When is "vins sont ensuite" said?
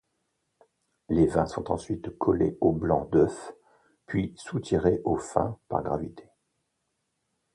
1.27-2.09